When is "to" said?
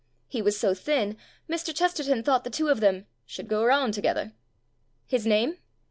3.93-4.01